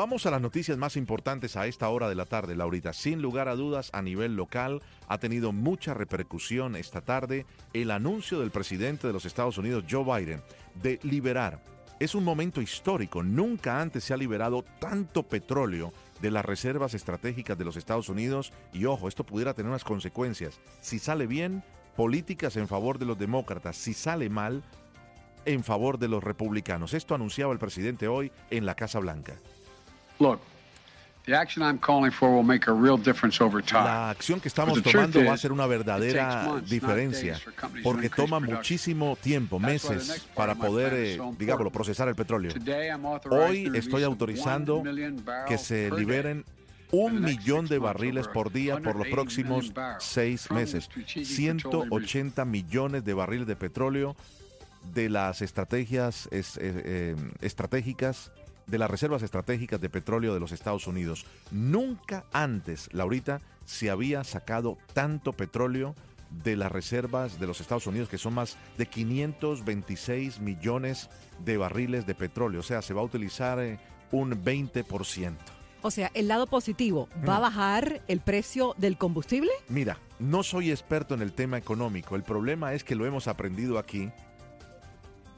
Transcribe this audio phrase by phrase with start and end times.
[0.00, 2.94] Vamos a las noticias más importantes a esta hora de la tarde, Laurita.
[2.94, 7.44] Sin lugar a dudas, a nivel local, ha tenido mucha repercusión esta tarde
[7.74, 10.40] el anuncio del presidente de los Estados Unidos, Joe Biden,
[10.82, 11.62] de liberar.
[11.98, 13.22] Es un momento histórico.
[13.22, 18.54] Nunca antes se ha liberado tanto petróleo de las reservas estratégicas de los Estados Unidos.
[18.72, 20.60] Y ojo, esto pudiera tener unas consecuencias.
[20.80, 21.62] Si sale bien,
[21.94, 23.76] políticas en favor de los demócratas.
[23.76, 24.62] Si sale mal,
[25.44, 26.94] en favor de los republicanos.
[26.94, 29.34] Esto anunciaba el presidente hoy en la Casa Blanca.
[30.20, 30.40] Look,
[31.24, 33.84] the action I'm calling for will make a real difference over time.
[33.84, 37.40] La acción que estamos tomando va a ser una verdadera diferencia
[37.82, 42.52] porque toma muchísimo tiempo, meses, para poder, eh, digámoslo, procesar el petróleo.
[43.30, 44.82] Hoy estoy autorizando
[45.48, 46.44] que se liberen
[46.92, 50.90] un millón de barriles por día por los próximos seis meses.
[51.06, 54.16] 180 millones de barriles de petróleo
[54.94, 58.32] de las estrategias eh, eh, estratégicas
[58.70, 61.26] de las reservas estratégicas de petróleo de los Estados Unidos.
[61.50, 65.94] Nunca antes, Laurita, se había sacado tanto petróleo
[66.44, 71.08] de las reservas de los Estados Unidos, que son más de 526 millones
[71.44, 72.60] de barriles de petróleo.
[72.60, 73.78] O sea, se va a utilizar eh,
[74.12, 75.34] un 20%.
[75.82, 77.42] O sea, el lado positivo, ¿va a Mm.
[77.42, 79.50] bajar el precio del combustible?
[79.68, 82.16] Mira, no soy experto en el tema económico.
[82.16, 84.10] El problema es que lo hemos aprendido aquí.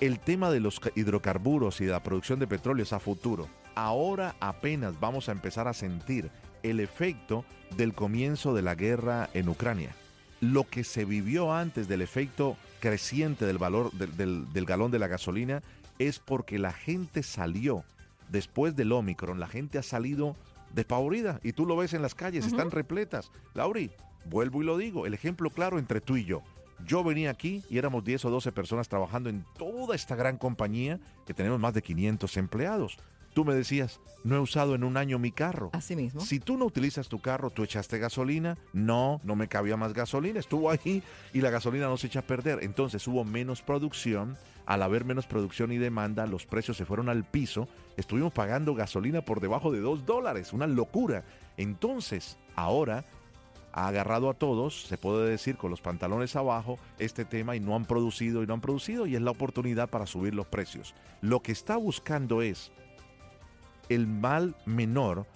[0.00, 3.48] El tema de los ca- hidrocarburos y de la producción de petróleo es a futuro.
[3.74, 6.30] Ahora apenas vamos a empezar a sentir
[6.62, 7.44] el efecto
[7.76, 9.94] del comienzo de la guerra en Ucrania.
[10.40, 14.98] Lo que se vivió antes del efecto creciente del valor del, del- del galón de
[14.98, 15.62] la gasolina
[15.98, 17.84] es porque la gente salió
[18.28, 20.36] después del Omicron, la gente ha salido
[20.74, 23.30] despavorida y tú lo ves en las calles, están repletas.
[23.54, 23.90] Lauri,
[24.26, 26.42] vuelvo y lo digo, el ejemplo claro entre tú y yo.
[26.86, 31.00] Yo venía aquí y éramos 10 o 12 personas trabajando en toda esta gran compañía
[31.26, 32.98] que tenemos más de 500 empleados.
[33.34, 35.70] Tú me decías, no he usado en un año mi carro.
[35.72, 36.20] Así mismo.
[36.20, 40.38] Si tú no utilizas tu carro, tú echaste gasolina, no, no me cabía más gasolina,
[40.38, 41.02] estuvo ahí
[41.32, 42.62] y la gasolina no se echa a perder.
[42.62, 44.36] Entonces hubo menos producción,
[44.66, 49.22] al haber menos producción y demanda, los precios se fueron al piso, estuvimos pagando gasolina
[49.22, 51.24] por debajo de dos dólares, una locura.
[51.56, 53.04] Entonces, ahora
[53.74, 57.74] ha agarrado a todos, se puede decir, con los pantalones abajo, este tema y no
[57.74, 60.94] han producido y no han producido y es la oportunidad para subir los precios.
[61.20, 62.70] Lo que está buscando es
[63.88, 65.26] el mal menor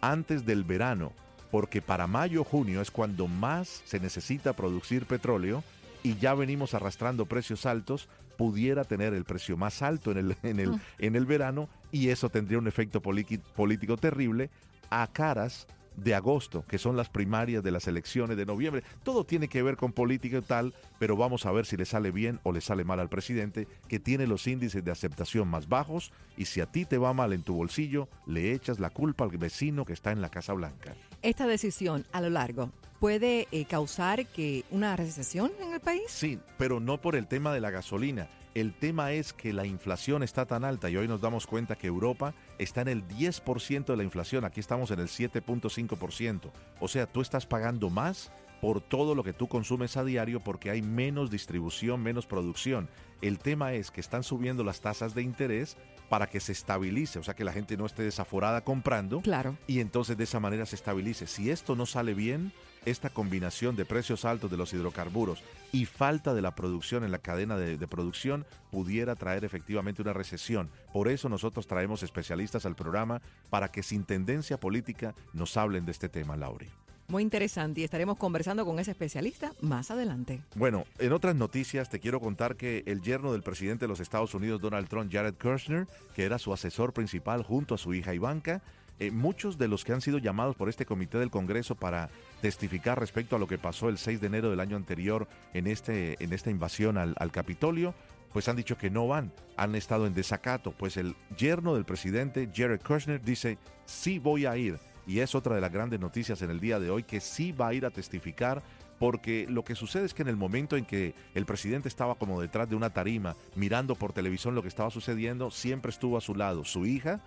[0.00, 1.12] antes del verano,
[1.52, 5.62] porque para mayo junio es cuando más se necesita producir petróleo
[6.02, 10.58] y ya venimos arrastrando precios altos, pudiera tener el precio más alto en el, en
[10.58, 14.50] el, en el verano y eso tendría un efecto político terrible
[14.90, 18.82] a caras de agosto, que son las primarias de las elecciones de noviembre.
[19.02, 22.10] Todo tiene que ver con política y tal, pero vamos a ver si le sale
[22.10, 26.12] bien o le sale mal al presidente, que tiene los índices de aceptación más bajos,
[26.36, 29.30] y si a ti te va mal en tu bolsillo, le echas la culpa al
[29.30, 30.94] vecino que está en la Casa Blanca.
[31.22, 32.70] Esta decisión a lo largo
[33.00, 36.04] puede eh, causar que una recesión en el país.
[36.08, 38.28] Sí, pero no por el tema de la gasolina.
[38.56, 41.88] El tema es que la inflación está tan alta y hoy nos damos cuenta que
[41.88, 44.46] Europa está en el 10% de la inflación.
[44.46, 46.50] Aquí estamos en el 7.5%.
[46.80, 50.70] O sea, tú estás pagando más por todo lo que tú consumes a diario porque
[50.70, 52.88] hay menos distribución, menos producción.
[53.22, 55.76] El tema es que están subiendo las tasas de interés
[56.08, 59.56] para que se estabilice, o sea, que la gente no esté desaforada comprando Claro.
[59.66, 61.26] y entonces de esa manera se estabilice.
[61.26, 62.52] Si esto no sale bien,
[62.84, 65.42] esta combinación de precios altos de los hidrocarburos
[65.72, 70.12] y falta de la producción en la cadena de, de producción pudiera traer efectivamente una
[70.12, 70.70] recesión.
[70.92, 75.90] Por eso nosotros traemos especialistas al programa para que sin tendencia política nos hablen de
[75.90, 76.68] este tema, Lauri.
[77.08, 80.40] Muy interesante y estaremos conversando con ese especialista más adelante.
[80.56, 84.34] Bueno, en otras noticias te quiero contar que el yerno del presidente de los Estados
[84.34, 88.60] Unidos, Donald Trump, Jared Kushner, que era su asesor principal junto a su hija Ivanka,
[88.98, 92.08] eh, muchos de los que han sido llamados por este comité del Congreso para
[92.40, 96.22] testificar respecto a lo que pasó el 6 de enero del año anterior en, este,
[96.24, 97.94] en esta invasión al, al Capitolio,
[98.32, 100.72] pues han dicho que no van, han estado en desacato.
[100.72, 104.78] Pues el yerno del presidente, Jared Kushner, dice, sí voy a ir.
[105.06, 107.68] Y es otra de las grandes noticias en el día de hoy, que sí va
[107.68, 108.62] a ir a testificar
[108.98, 112.40] porque lo que sucede es que en el momento en que el presidente estaba como
[112.40, 116.34] detrás de una tarima, mirando por televisión lo que estaba sucediendo, siempre estuvo a su
[116.34, 117.20] lado su hija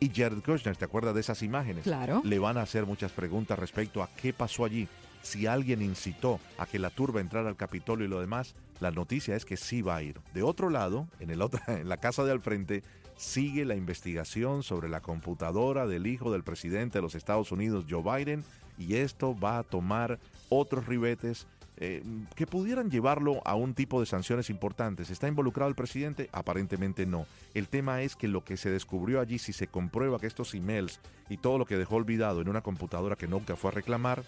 [0.00, 0.76] y Jared Kushner.
[0.76, 1.84] ¿Te acuerdas de esas imágenes?
[1.84, 2.22] Claro.
[2.24, 4.88] Le van a hacer muchas preguntas respecto a qué pasó allí.
[5.24, 9.34] Si alguien incitó a que la turba entrara al Capitolio y lo demás, la noticia
[9.34, 10.20] es que sí va a ir.
[10.34, 12.82] De otro lado, en, el en la casa de al frente,
[13.16, 18.02] sigue la investigación sobre la computadora del hijo del presidente de los Estados Unidos, Joe
[18.02, 18.44] Biden,
[18.78, 20.18] y esto va a tomar
[20.48, 22.02] otros ribetes eh,
[22.36, 25.10] que pudieran llevarlo a un tipo de sanciones importantes.
[25.10, 26.28] ¿Está involucrado el presidente?
[26.32, 27.26] Aparentemente no.
[27.52, 31.00] El tema es que lo que se descubrió allí, si se comprueba que estos emails
[31.28, 34.22] y todo lo que dejó olvidado en una computadora que nunca fue a reclamar,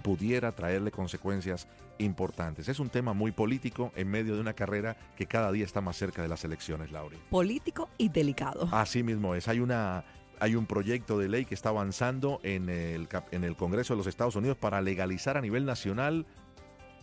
[0.00, 1.68] pudiera traerle consecuencias
[1.98, 2.68] importantes.
[2.68, 5.96] Es un tema muy político en medio de una carrera que cada día está más
[5.96, 7.18] cerca de las elecciones, Lauri.
[7.30, 8.68] Político y delicado.
[8.72, 9.48] Así mismo es.
[9.48, 10.04] Hay una
[10.40, 14.06] hay un proyecto de ley que está avanzando en el, en el Congreso de los
[14.06, 16.24] Estados Unidos para legalizar a nivel nacional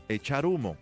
[0.10, 0.76] echar humo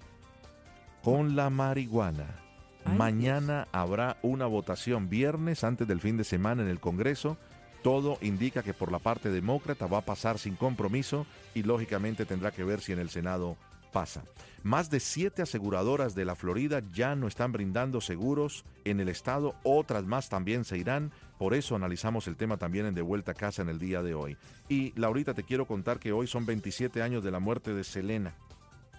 [1.04, 2.40] con la marihuana.
[2.86, 7.38] Mañana habrá una votación viernes antes del fin de semana en el Congreso
[7.86, 12.50] todo indica que por la parte demócrata va a pasar sin compromiso y lógicamente tendrá
[12.50, 13.58] que ver si en el Senado
[13.94, 14.24] pasa.
[14.64, 19.54] Más de siete aseguradoras de la Florida ya no están brindando seguros en el estado,
[19.62, 23.36] otras más también se irán, por eso analizamos el tema también en De Vuelta a
[23.36, 24.36] Casa en el día de hoy.
[24.68, 28.34] Y Laurita, te quiero contar que hoy son 27 años de la muerte de Selena.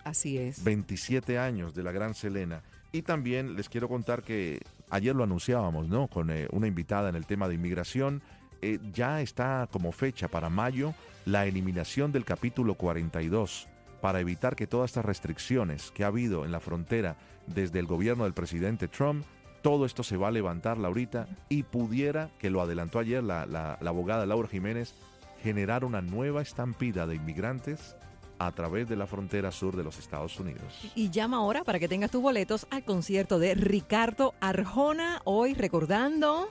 [0.04, 0.62] Así es.
[0.62, 2.62] 27 años de la gran Selena.
[2.92, 4.60] Y también les quiero contar que
[4.90, 6.06] ayer lo anunciábamos, ¿no?
[6.06, 8.22] Con eh, una invitada en el tema de inmigración.
[8.62, 10.94] Eh, ya está como fecha para mayo
[11.24, 13.68] la eliminación del capítulo 42
[14.00, 17.16] para evitar que todas estas restricciones que ha habido en la frontera
[17.46, 19.24] desde el gobierno del presidente Trump,
[19.62, 23.78] todo esto se va a levantar, Laurita, y pudiera, que lo adelantó ayer la, la
[23.80, 24.94] abogada Laura Jiménez,
[25.42, 27.96] generar una nueva estampida de inmigrantes
[28.38, 30.90] a través de la frontera sur de los Estados Unidos.
[30.94, 36.50] Y llama ahora para que tengas tus boletos al concierto de Ricardo Arjona, hoy recordando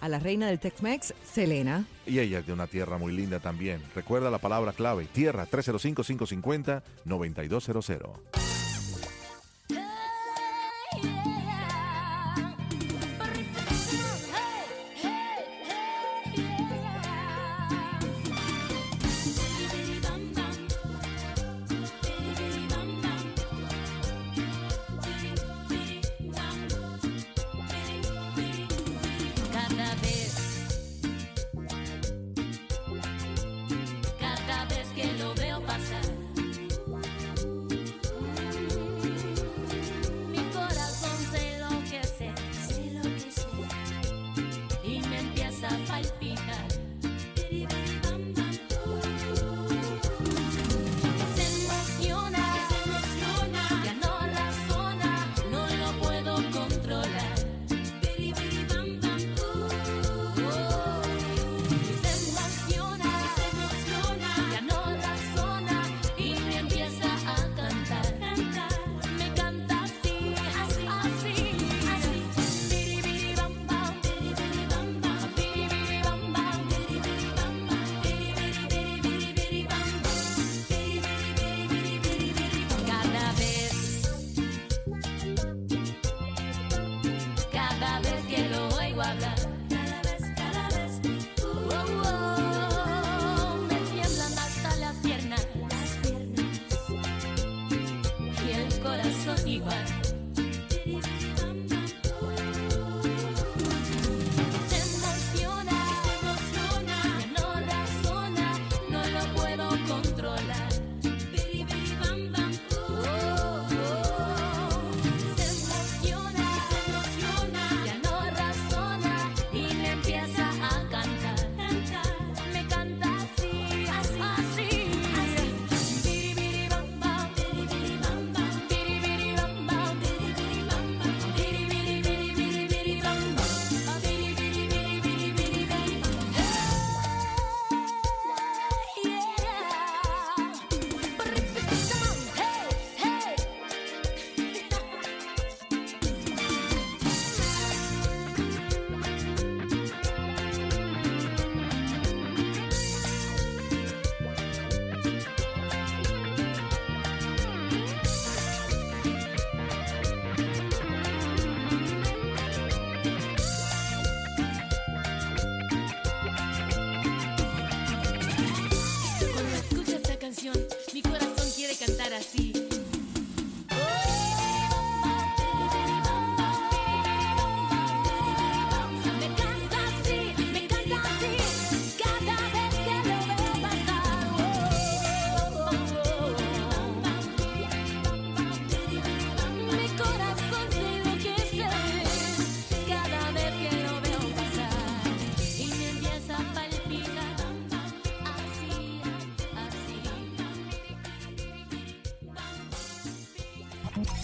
[0.00, 1.86] a la reina del Tex-Mex, Selena.
[2.06, 3.80] Y ella es de una tierra muy linda también.
[3.94, 8.43] Recuerda la palabra clave, tierra 305-550-9200.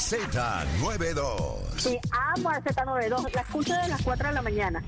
[0.00, 1.56] Z92.
[1.76, 3.34] Sí, amo a Z92.
[3.34, 4.82] La escucho de las 4 de la mañana.